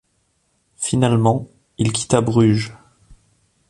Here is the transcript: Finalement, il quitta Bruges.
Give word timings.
Finalement, 0.77 1.47
il 1.77 1.91
quitta 1.93 2.21
Bruges. 2.21 2.73